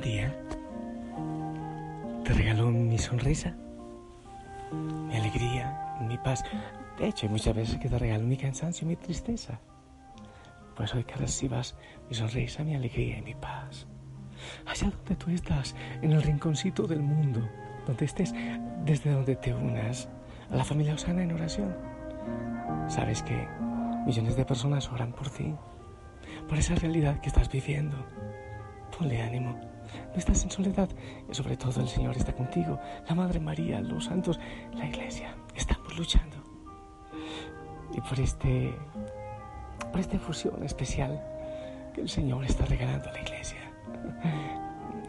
[0.00, 0.34] Buen día.
[2.24, 3.54] Te regalo mi sonrisa,
[4.72, 6.42] mi alegría, mi paz.
[6.98, 9.60] De hecho, hay muchas veces que te regalo mi cansancio, mi tristeza.
[10.74, 11.76] Pues hoy que recibas
[12.08, 13.86] mi sonrisa, mi alegría y mi paz.
[14.64, 17.46] Allá donde tú estás, en el rinconcito del mundo,
[17.86, 18.32] donde estés,
[18.86, 20.08] desde donde te unas
[20.50, 21.76] a la familia Osana en oración.
[22.88, 23.46] Sabes que
[24.06, 25.54] millones de personas oran por ti,
[26.48, 27.98] por esa realidad que estás viviendo.
[28.96, 29.69] Ponle ánimo.
[30.12, 30.88] No estás en soledad
[31.30, 32.78] y sobre todo el Señor está contigo.
[33.08, 34.38] La Madre María, los santos,
[34.74, 35.34] la Iglesia.
[35.54, 36.36] Estamos luchando.
[37.94, 38.74] Y por este,
[39.90, 41.20] por esta fusión especial
[41.94, 43.58] que el Señor está regalando a la Iglesia.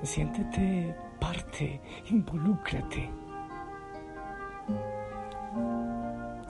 [0.03, 1.79] Siéntete parte,
[2.09, 3.09] involúcrate.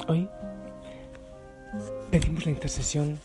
[0.08, 0.30] Hoy
[2.10, 3.20] pedimos la intercesión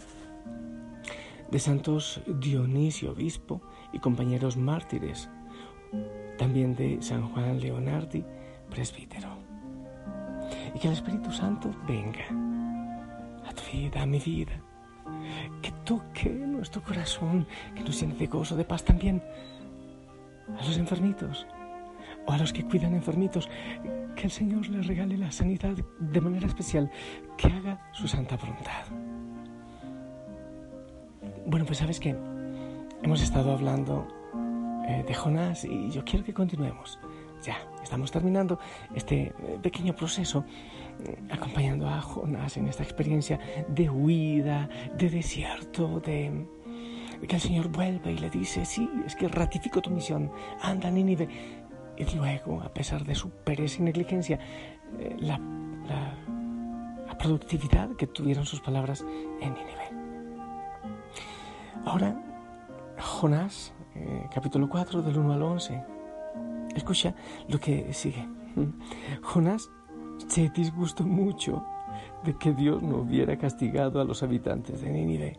[1.51, 5.29] de santos Dionisio Obispo y compañeros mártires,
[6.39, 8.25] también de San Juan Leonardi,
[8.71, 9.29] presbítero.
[10.75, 12.27] Y que el Espíritu Santo venga
[13.49, 14.61] a tu vida, a mi vida,
[15.63, 19.23] que toque nuestro corazón, que nos llene de gozo, de paz también
[20.59, 21.47] a los enfermitos
[22.27, 23.49] o a los que cuidan enfermitos,
[24.15, 26.91] que el Señor les regale la sanidad de manera especial,
[27.37, 28.85] que haga su santa voluntad.
[31.47, 32.17] Bueno, pues sabes que
[33.07, 34.09] hemos estado hablando
[34.89, 36.99] eh, de Jonás y yo quiero que continuemos.
[37.41, 38.59] Ya, estamos terminando
[38.97, 43.39] este eh, pequeño proceso mm, acompañando a Jonás en esta experiencia
[43.69, 46.49] de huida, de desierto, de
[47.29, 51.29] que el Señor vuelve y le dice, sí, es que ratifico tu misión, anda Nínive.
[51.97, 54.41] Y luego, a pesar de su pereza y negligencia,
[54.99, 55.39] eh, la,
[57.07, 59.05] la productividad que tuvieron sus palabras
[59.41, 59.87] en Nínive.
[61.85, 62.21] Ahora,
[62.99, 65.85] Jonás, eh, capítulo 4, del 1 al 11.
[66.75, 67.15] Escucha
[67.49, 68.29] lo que sigue.
[69.23, 69.71] Jonás
[70.29, 71.65] se disgustó mucho
[72.25, 75.39] de que Dios no hubiera castigado a los habitantes de Nínive.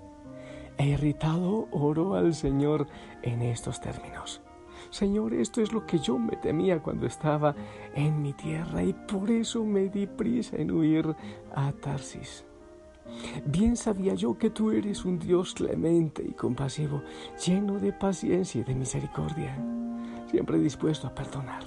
[0.78, 2.88] E irritado oró al Señor
[3.24, 4.42] en estos términos.
[4.90, 7.56] Señor, esto es lo que yo me temía cuando estaba
[7.96, 11.16] en mi tierra y por eso me di prisa en huir
[11.56, 12.47] a Tarsis.
[13.46, 17.02] Bien sabía yo que tú eres un Dios clemente y compasivo,
[17.46, 19.58] lleno de paciencia y de misericordia,
[20.30, 21.64] siempre dispuesto a perdonar.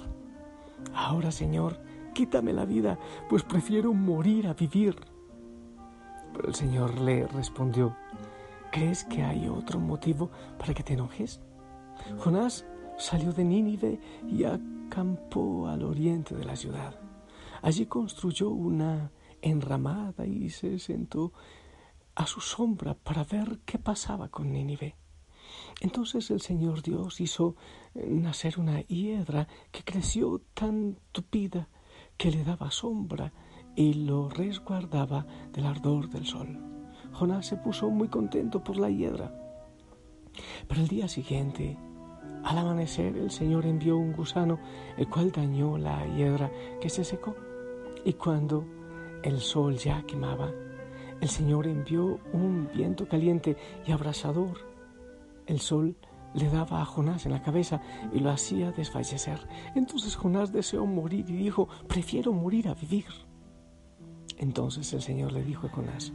[0.93, 1.79] Ahora, Señor,
[2.13, 2.97] quítame la vida,
[3.29, 4.95] pues prefiero morir a vivir.
[6.33, 7.95] Pero el Señor le respondió,
[8.71, 11.41] ¿crees que hay otro motivo para que te enojes?
[12.19, 12.65] Jonás
[12.97, 16.95] salió de Nínive y acampó al oriente de la ciudad.
[17.61, 21.33] Allí construyó una enramada y se sentó
[22.15, 24.95] a su sombra para ver qué pasaba con Nínive.
[25.79, 27.55] Entonces el Señor Dios hizo
[27.95, 31.67] nacer una hiedra que creció tan tupida
[32.17, 33.33] que le daba sombra
[33.75, 36.59] y lo resguardaba del ardor del sol.
[37.13, 39.33] Jonás se puso muy contento por la hiedra.
[40.67, 41.77] Pero el día siguiente,
[42.43, 44.59] al amanecer, el Señor envió un gusano,
[44.97, 47.35] el cual dañó la hiedra que se secó.
[48.05, 48.65] Y cuando
[49.23, 50.51] el sol ya quemaba.
[51.19, 54.57] El Señor envió un viento caliente y abrasador.
[55.45, 55.95] El sol
[56.33, 57.81] le daba a Jonás en la cabeza
[58.13, 59.47] y lo hacía desfallecer.
[59.75, 63.05] Entonces Jonás deseó morir y dijo, prefiero morir a vivir.
[64.37, 66.13] Entonces el Señor le dijo a Jonás,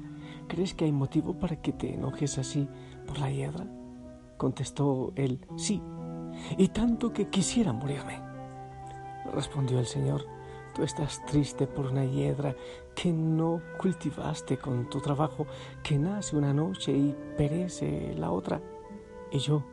[0.49, 2.69] ¿crees que hay motivo para que te enojes así
[3.07, 3.67] por la hiedra?
[4.37, 5.81] Contestó él, sí,
[6.59, 8.21] y tanto que quisiera morirme.
[9.33, 10.27] Respondió el Señor,
[10.77, 12.55] Tú estás triste por una hiedra
[12.95, 15.47] que no cultivaste con tu trabajo,
[15.83, 18.61] que nace una noche y perece la otra.
[19.33, 19.65] Y yo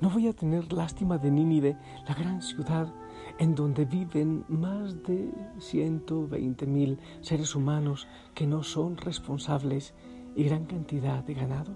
[0.00, 1.76] no voy a tener lástima de Nínive,
[2.08, 2.92] la gran ciudad
[3.38, 9.94] en donde viven más de 120 mil seres humanos que no son responsables
[10.34, 11.72] y gran cantidad de ganado.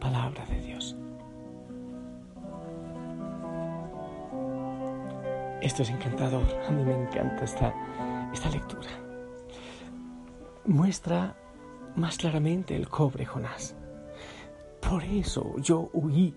[0.00, 0.96] Palabra de Dios.
[5.60, 7.74] Esto es encantador, a mí me encanta esta,
[8.32, 8.88] esta lectura.
[10.66, 11.36] Muestra
[11.96, 13.74] más claramente el cobre, Jonás.
[14.80, 16.32] Por eso yo huí,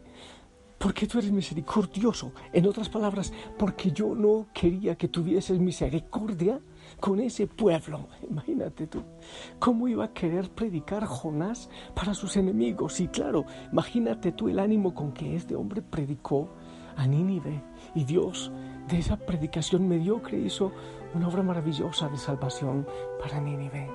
[0.79, 2.31] porque tú eres misericordioso.
[2.51, 6.59] En otras palabras, porque yo no quería que tuvieses misericordia
[6.99, 8.07] con ese pueblo.
[8.27, 9.03] Imagínate tú,
[9.59, 12.99] ¿cómo iba a querer predicar Jonás para sus enemigos?
[12.99, 16.49] Y claro, imagínate tú el ánimo con que este hombre predicó
[16.95, 17.61] a Nínive
[17.95, 18.51] y Dios
[18.91, 20.73] de esa predicación mediocre hizo
[21.15, 22.85] una obra maravillosa de salvación
[23.19, 23.89] para Nínive.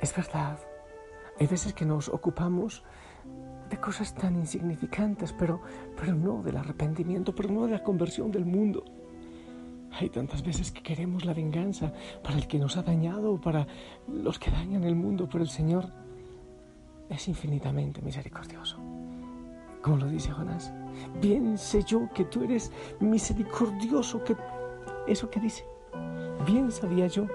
[0.00, 0.58] Es verdad,
[1.38, 2.82] hay veces que nos ocupamos
[3.70, 5.62] de cosas tan insignificantes, pero,
[5.96, 8.84] pero no del arrepentimiento, pero no de la conversión del mundo.
[9.92, 11.92] Hay tantas veces que queremos la venganza
[12.24, 13.68] para el que nos ha dañado o para
[14.08, 15.92] los que dañan el mundo, pero el Señor
[17.08, 19.01] es infinitamente misericordioso.
[19.82, 20.72] Como lo dice Jonás,
[21.20, 22.70] bien sé yo que tú eres
[23.00, 24.36] misericordioso, que
[25.08, 25.64] eso que dice.
[26.46, 27.26] Bien sabía yo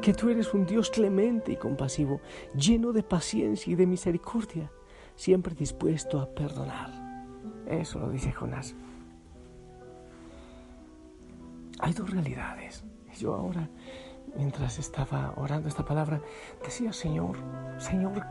[0.00, 2.20] que tú eres un Dios clemente y compasivo,
[2.54, 4.70] lleno de paciencia y de misericordia,
[5.14, 6.90] siempre dispuesto a perdonar.
[7.66, 8.74] Eso lo dice Jonás.
[11.78, 12.84] Hay dos realidades.
[13.18, 13.68] Yo ahora,
[14.36, 16.20] mientras estaba orando esta palabra,
[16.64, 17.36] decía, Señor,
[17.78, 18.24] Señor,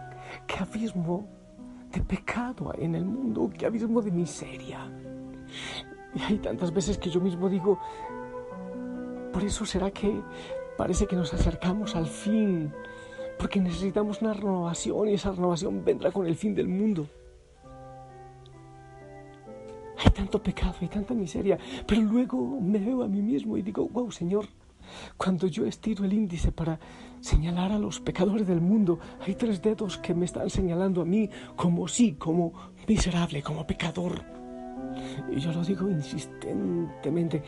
[0.47, 1.40] qué abismo
[1.91, 4.89] de pecado en el mundo, qué abismo de miseria.
[6.15, 7.79] Y hay tantas veces que yo mismo digo,
[9.31, 10.21] por eso será que
[10.77, 12.71] parece que nos acercamos al fin,
[13.37, 17.07] porque necesitamos una renovación y esa renovación vendrá con el fin del mundo.
[20.03, 23.87] Hay tanto pecado, hay tanta miseria, pero luego me veo a mí mismo y digo,
[23.87, 24.45] wow, Señor,
[25.17, 26.79] cuando yo estiro el índice para
[27.19, 31.29] señalar a los pecadores del mundo, hay tres dedos que me están señalando a mí
[31.55, 32.53] como sí, como
[32.87, 34.23] miserable, como pecador.
[35.31, 37.43] Y yo lo digo insistentemente,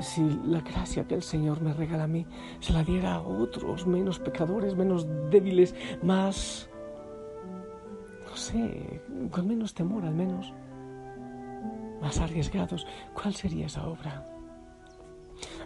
[0.00, 2.26] si la gracia que el Señor me regala a mí
[2.60, 6.68] se la diera a otros menos pecadores, menos débiles, más,
[8.28, 10.52] no sé, con menos temor al menos,
[12.00, 14.33] más arriesgados, ¿cuál sería esa obra?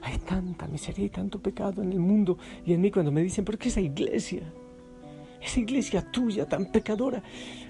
[0.02, 3.44] Hay tanta miseria y tanto pecado en el mundo y en mí cuando me dicen,
[3.44, 4.42] ¿por qué esa iglesia?
[5.40, 7.22] Esa iglesia tuya tan pecadora.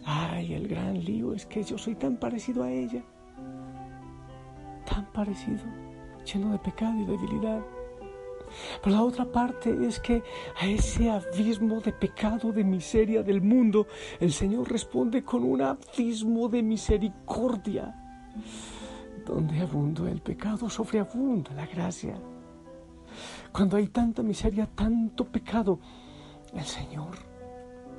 [0.04, 3.04] Ay, el gran lío es que yo soy tan parecido a ella
[4.88, 5.64] tan parecido,
[6.24, 7.60] lleno de pecado y debilidad.
[8.82, 10.22] Pero la otra parte es que
[10.58, 13.86] a ese abismo de pecado, de miseria del mundo,
[14.18, 17.94] el Señor responde con un abismo de misericordia.
[19.28, 22.18] Donde abundó el pecado, sobreabunda la gracia.
[23.52, 25.78] Cuando hay tanta miseria, tanto pecado,
[26.54, 27.10] el Señor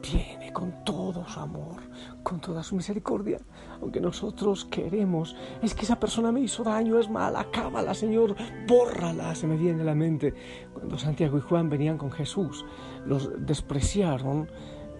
[0.01, 1.83] viene con todo su amor,
[2.23, 3.37] con toda su misericordia.
[3.79, 8.35] Aunque nosotros queremos, es que esa persona me hizo daño, es mala, cábala, Señor,
[8.67, 10.33] bórrala, se me viene a la mente.
[10.73, 12.65] Cuando Santiago y Juan venían con Jesús,
[13.05, 14.49] los despreciaron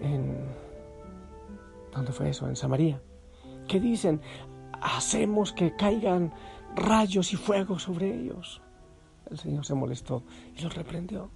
[0.00, 0.38] en...
[1.92, 2.46] ¿Dónde fue eso?
[2.46, 3.02] En Samaria.
[3.66, 4.20] ¿Qué dicen?
[4.80, 6.32] Hacemos que caigan
[6.74, 8.62] rayos y fuego sobre ellos.
[9.30, 10.22] El Señor se molestó
[10.56, 11.30] y los reprendió.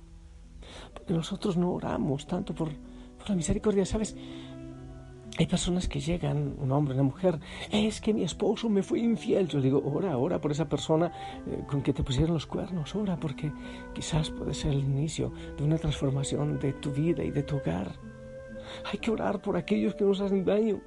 [0.93, 2.71] Porque nosotros no oramos tanto por
[3.27, 4.17] la misericordia, ¿sabes?
[5.37, 7.41] Hay personas que llegan, un hombre, una mujer,
[7.73, 9.49] es que mi esposo me fue infiel.
[9.49, 11.11] Yo digo, ora, ora por esa persona
[11.47, 13.51] eh, con que te pusieron los cuernos, ora, porque
[13.93, 17.97] quizás puede ser el inicio de una transformación de tu vida y de tu hogar.
[18.93, 20.81] Hay que orar por aquellos que nos hacen daño.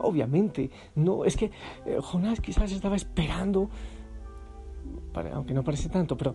[0.00, 1.50] Obviamente, no, es que
[1.86, 3.70] eh, Jonás quizás estaba esperando,
[5.32, 6.34] aunque no parece tanto, pero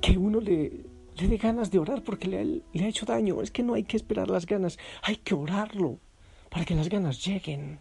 [0.00, 0.84] que uno le,
[1.16, 3.42] le dé ganas de orar porque le, le ha hecho daño.
[3.42, 5.98] Es que no hay que esperar las ganas, hay que orarlo
[6.50, 7.80] para que las ganas lleguen.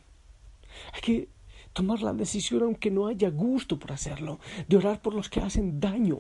[0.94, 1.30] Hay que
[1.74, 5.80] tomar la decisión aunque no haya gusto por hacerlo, de orar por los que hacen
[5.80, 6.20] daño.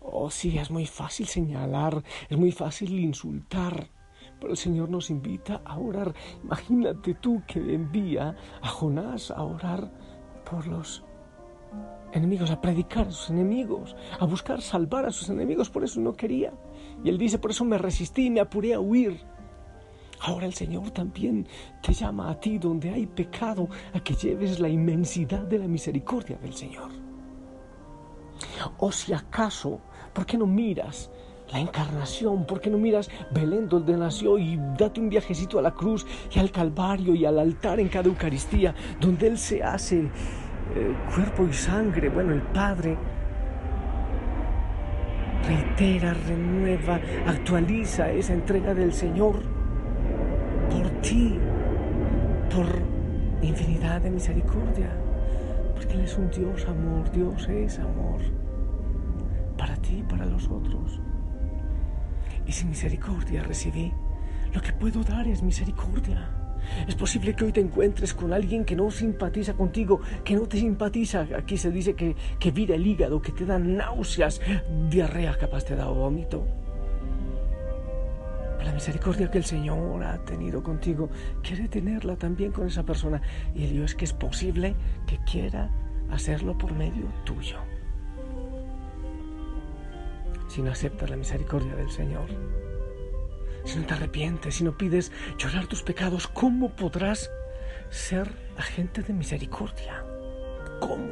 [0.00, 3.90] Oh, sí, es muy fácil señalar, es muy fácil insultar,
[4.48, 6.14] el Señor nos invita a orar.
[6.42, 9.90] Imagínate tú que envía a Jonás a orar
[10.48, 11.04] por los
[12.12, 16.14] enemigos, a predicar a sus enemigos, a buscar salvar a sus enemigos, por eso no
[16.14, 16.52] quería.
[17.02, 19.20] Y él dice, por eso me resistí y me apuré a huir.
[20.20, 21.46] Ahora el Señor también
[21.82, 26.38] te llama a ti donde hay pecado, a que lleves la inmensidad de la misericordia
[26.38, 26.90] del Señor.
[28.78, 29.80] O si acaso,
[30.12, 31.10] ¿por qué no miras
[31.54, 32.44] la encarnación?
[32.44, 36.40] ¿Por qué no miras Belén donde nació y date un viajecito a la cruz y
[36.40, 41.52] al Calvario y al altar en cada Eucaristía, donde Él se hace eh, cuerpo y
[41.52, 42.98] sangre, bueno, el Padre
[45.46, 49.36] reitera, renueva, actualiza esa entrega del Señor
[50.70, 51.38] por ti,
[52.52, 52.66] por
[53.42, 54.90] infinidad de misericordia,
[55.74, 58.20] porque Él es un Dios amor, Dios es amor,
[59.56, 61.00] para ti y para los otros.
[62.46, 63.92] Y sin misericordia recibí,
[64.52, 66.30] lo que puedo dar es misericordia.
[66.86, 70.58] Es posible que hoy te encuentres con alguien que no simpatiza contigo, que no te
[70.58, 71.26] simpatiza.
[71.36, 74.40] Aquí se dice que, que vira el hígado, que te da náuseas,
[74.88, 76.46] diarrea capaz te da vómito.
[78.64, 81.10] La misericordia que el Señor ha tenido contigo,
[81.42, 83.20] quiere tenerla también con esa persona.
[83.54, 84.74] Y Dios que es posible
[85.06, 85.70] que quiera
[86.10, 87.58] hacerlo por medio tuyo.
[90.54, 92.28] Si no aceptas la misericordia del Señor,
[93.64, 97.28] si no te arrepientes, si no pides llorar tus pecados, ¿cómo podrás
[97.90, 100.04] ser agente de misericordia.
[100.80, 101.10] ¿Cómo?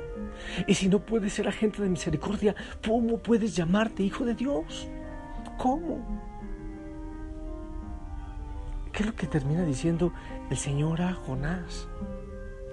[0.67, 2.55] Y si no puedes ser agente de misericordia,
[2.87, 4.89] ¿cómo puedes llamarte hijo de Dios?
[5.59, 6.23] ¿Cómo?
[8.93, 10.13] ¿Qué es lo que termina diciendo
[10.51, 11.89] el Señor a Jonás?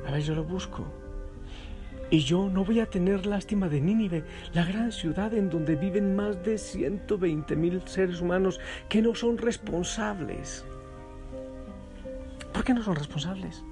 [0.06, 0.99] A ver, yo lo busco.
[2.12, 4.24] Y yo no voy a tener lástima de Nínive,
[4.54, 9.38] la gran ciudad en donde viven más de 120 mil seres humanos que no son
[9.38, 10.66] responsables.
[12.52, 13.64] ¿Por qué no son responsables?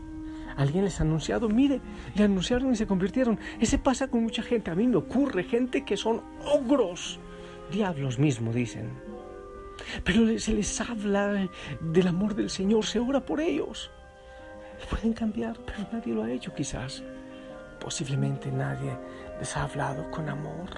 [0.55, 1.81] Alguien les ha anunciado, mire,
[2.15, 3.39] le anunciaron y se convirtieron.
[3.59, 4.69] Ese pasa con mucha gente.
[4.69, 7.19] A mí me ocurre gente que son ogros,
[7.71, 8.91] diablos mismo, dicen.
[10.03, 13.91] Pero se les habla del amor del Señor, se ora por ellos.
[14.89, 17.03] Pueden cambiar, pero nadie lo ha hecho quizás.
[17.79, 18.97] Posiblemente nadie
[19.39, 20.69] les ha hablado con amor.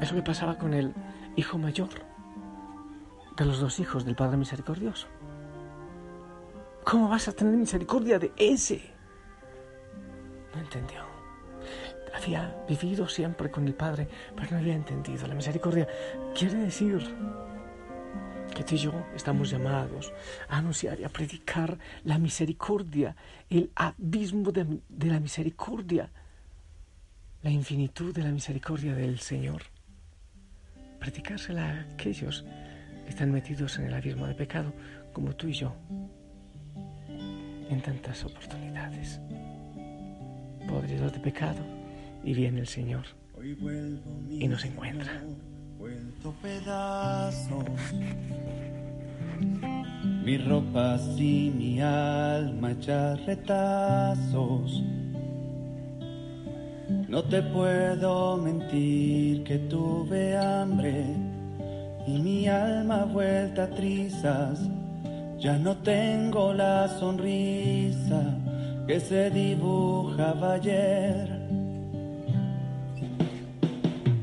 [0.00, 0.94] Eso que pasaba con el
[1.36, 1.90] hijo mayor
[3.36, 5.06] de los dos hijos del Padre Misericordioso.
[6.84, 8.82] ¿Cómo vas a tener misericordia de ese?
[10.54, 11.00] No entendió.
[12.14, 15.26] Había vivido siempre con el Padre, pero no había entendido.
[15.26, 15.88] La misericordia
[16.34, 17.00] quiere decir
[18.54, 20.12] que tú y yo estamos llamados
[20.48, 23.16] a anunciar y a predicar la misericordia,
[23.50, 26.10] el abismo de, de, la misericordia,
[27.42, 29.62] la infinitud de la misericordia del Señor.
[31.00, 32.44] Predicársela a aquellos
[33.04, 34.72] que están metidos en el abismo de pecado,
[35.12, 35.74] como tú y yo,
[37.08, 39.20] en tantas oportunidades.
[40.68, 41.64] Podridos de pecado,
[42.24, 43.04] y viene el Señor
[44.30, 45.22] y nos encuentra.
[50.24, 54.82] Mi ropa y mi alma ya retazos.
[57.08, 61.04] No te puedo mentir que tuve hambre
[62.06, 64.60] y mi alma vuelta a trizas.
[65.38, 68.22] Ya no tengo la sonrisa
[68.86, 71.41] que se dibujaba ayer.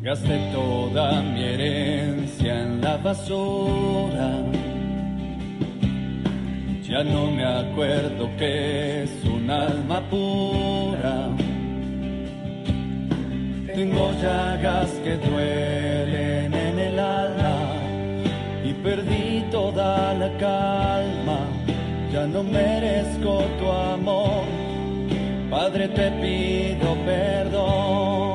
[0.01, 4.32] Gasté toda mi herencia en la basura.
[6.88, 11.27] Ya no me acuerdo que es un alma pura.
[13.75, 17.58] Tengo llagas que duelen en el alma
[18.63, 21.39] y perdí toda la calma.
[22.13, 24.46] Ya no merezco tu amor.
[25.50, 28.28] Padre, te pido perdón.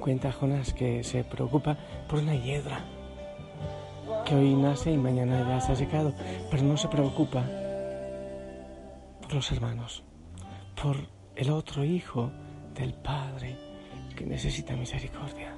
[0.00, 1.76] Cuenta a Jonás que se preocupa
[2.08, 2.80] por una hiedra
[4.24, 6.14] que hoy nace y mañana ya se ha secado,
[6.50, 7.44] pero no se preocupa
[9.22, 10.02] por los hermanos,
[10.80, 10.96] por
[11.36, 12.30] el otro hijo
[12.74, 13.56] del Padre
[14.16, 15.54] que necesita misericordia.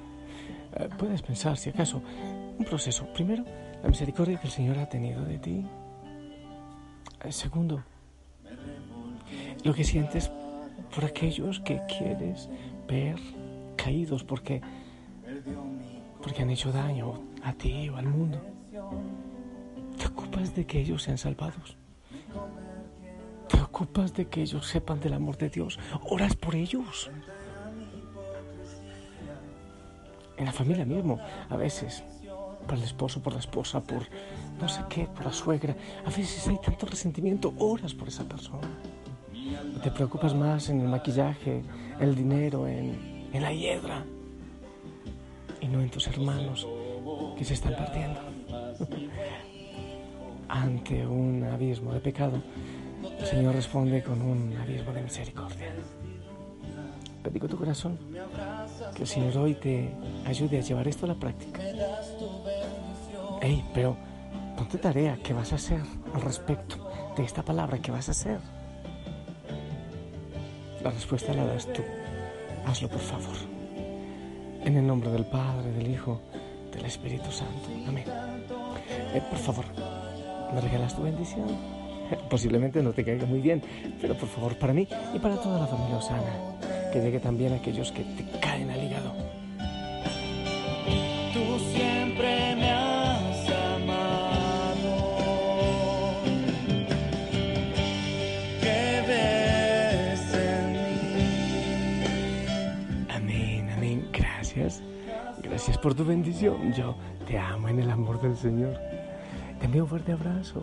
[0.75, 2.01] Eh, puedes pensar, si acaso,
[2.57, 3.05] un proceso.
[3.13, 3.43] Primero,
[3.81, 5.65] la misericordia que el Señor ha tenido de ti.
[7.23, 7.83] Eh, segundo,
[9.63, 10.31] lo que sientes
[10.93, 12.49] por aquellos que quieres
[12.87, 13.17] ver
[13.83, 14.61] caídos porque,
[16.21, 18.39] porque han hecho daño a ti o al mundo.
[19.97, 21.77] Te ocupas de que ellos sean salvados.
[23.49, 25.77] Te ocupas de que ellos sepan del amor de Dios.
[26.09, 27.11] Oras por ellos.
[30.37, 32.03] En la familia mismo, a veces,
[32.65, 34.03] por el esposo, por la esposa, por
[34.61, 35.75] no sé qué, por la suegra.
[36.05, 38.67] A veces hay tanto resentimiento, oras por esa persona.
[39.83, 41.63] Te preocupas más en el maquillaje,
[41.99, 44.05] el dinero, en en la hiedra
[45.59, 46.67] y no en tus hermanos
[47.37, 48.19] que se están perdiendo.
[50.47, 52.41] Ante un abismo de pecado,
[53.19, 55.73] el Señor responde con un abismo de misericordia.
[57.23, 57.97] Pedigo tu corazón
[58.93, 59.89] que el Señor hoy te
[60.25, 61.61] ayude a llevar esto a la práctica.
[63.41, 63.97] Hey, pero
[64.55, 65.81] ponte tarea, ¿qué vas a hacer
[66.13, 66.75] al respecto
[67.17, 67.79] de esta palabra?
[67.79, 68.39] ¿Qué vas a hacer?
[70.83, 71.81] La respuesta la das tú.
[72.65, 73.35] Hazlo por favor.
[74.63, 76.21] En el nombre del Padre, del Hijo,
[76.71, 77.69] del Espíritu Santo.
[77.87, 78.05] Amén.
[79.13, 79.65] Eh, por favor,
[80.53, 81.47] me regalas tu bendición.
[82.29, 83.61] Posiblemente no te caiga muy bien,
[84.01, 86.57] pero por favor para mí y para toda la familia Osana,
[86.91, 89.22] que llegue también a aquellos que te caen al hígado.
[105.63, 106.73] Gracias por tu bendición.
[106.73, 106.93] Yo
[107.25, 108.77] te amo en el amor del Señor.
[109.61, 110.61] Te envío un fuerte abrazo.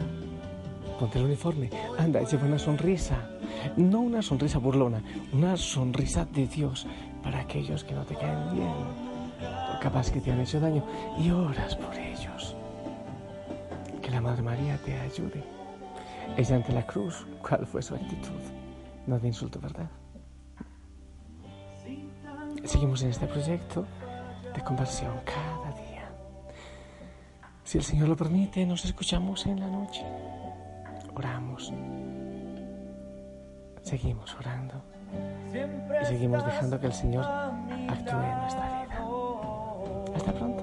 [0.98, 1.70] Ponte el uniforme.
[1.98, 3.16] Anda, lleva una sonrisa.
[3.78, 5.02] No una sonrisa burlona,
[5.32, 6.86] una sonrisa de Dios
[7.22, 8.74] para aquellos que no te caen bien.
[9.74, 10.84] O capaz que te han hecho daño.
[11.18, 12.54] Y oras por ellos.
[14.02, 15.42] Que la Madre María te ayude.
[16.36, 18.42] Ella ante la cruz, ¿cuál fue su actitud?
[19.06, 19.88] No de insulto, ¿verdad?
[22.64, 23.86] Seguimos en este proyecto
[24.54, 26.10] de conversión cada día.
[27.64, 30.04] Si el Señor lo permite, nos escuchamos en la noche.
[31.14, 31.72] Oramos.
[33.82, 34.82] Seguimos orando.
[36.00, 39.04] Y seguimos dejando que el Señor actúe en nuestra vida.
[40.16, 40.59] Hasta pronto.